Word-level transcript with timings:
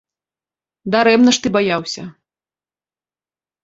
Дарэмна 0.95 1.35
ж 1.39 1.45
ты 1.45 1.53
баяўся. 1.59 2.03